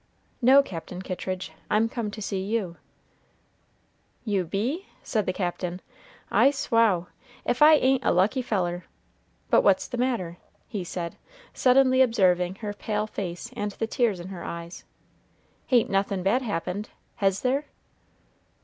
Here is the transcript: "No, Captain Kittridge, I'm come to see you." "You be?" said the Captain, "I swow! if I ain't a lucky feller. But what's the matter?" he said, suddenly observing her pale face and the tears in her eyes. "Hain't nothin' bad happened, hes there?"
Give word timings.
"No, 0.41 0.63
Captain 0.63 0.99
Kittridge, 1.03 1.51
I'm 1.69 1.87
come 1.87 2.09
to 2.09 2.23
see 2.23 2.41
you." 2.41 2.75
"You 4.25 4.45
be?" 4.45 4.87
said 5.03 5.27
the 5.27 5.31
Captain, 5.31 5.79
"I 6.31 6.49
swow! 6.49 7.05
if 7.45 7.61
I 7.61 7.75
ain't 7.75 8.03
a 8.03 8.11
lucky 8.11 8.41
feller. 8.41 8.85
But 9.51 9.61
what's 9.61 9.87
the 9.87 9.99
matter?" 9.99 10.37
he 10.67 10.83
said, 10.83 11.17
suddenly 11.53 12.01
observing 12.01 12.55
her 12.55 12.73
pale 12.73 13.05
face 13.05 13.51
and 13.55 13.73
the 13.73 13.85
tears 13.85 14.19
in 14.19 14.29
her 14.29 14.43
eyes. 14.43 14.85
"Hain't 15.67 15.91
nothin' 15.91 16.23
bad 16.23 16.41
happened, 16.41 16.89
hes 17.17 17.41
there?" 17.41 17.65